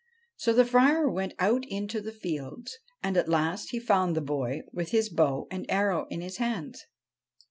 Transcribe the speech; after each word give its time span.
So 0.35 0.51
the 0.51 0.65
Friar 0.65 1.07
went 1.07 1.35
out 1.37 1.63
into 1.67 2.01
the 2.01 2.11
fields 2.11 2.79
and 3.03 3.15
at 3.17 3.29
last 3.29 3.69
found 3.85 4.15
the 4.15 4.19
boy, 4.21 4.61
with 4.73 4.89
his 4.89 5.09
bow 5.09 5.45
and 5.51 5.69
arrow 5.69 6.07
in 6.07 6.21
his 6.21 6.37
hands. 6.37 6.87